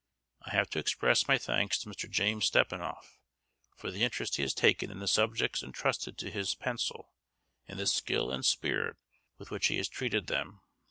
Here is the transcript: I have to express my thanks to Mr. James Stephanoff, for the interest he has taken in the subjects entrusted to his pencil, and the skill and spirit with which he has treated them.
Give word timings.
I 0.41 0.49
have 0.55 0.67
to 0.71 0.79
express 0.79 1.27
my 1.27 1.37
thanks 1.37 1.77
to 1.77 1.87
Mr. 1.87 2.09
James 2.09 2.45
Stephanoff, 2.49 3.19
for 3.75 3.91
the 3.91 4.03
interest 4.03 4.37
he 4.37 4.41
has 4.41 4.51
taken 4.55 4.89
in 4.89 4.97
the 4.97 5.07
subjects 5.07 5.61
entrusted 5.61 6.17
to 6.17 6.31
his 6.31 6.55
pencil, 6.55 7.13
and 7.67 7.77
the 7.79 7.85
skill 7.85 8.31
and 8.31 8.43
spirit 8.43 8.97
with 9.37 9.51
which 9.51 9.67
he 9.67 9.77
has 9.77 9.87
treated 9.87 10.25
them. 10.25 10.61